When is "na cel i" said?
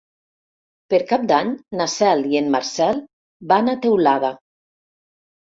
1.81-2.41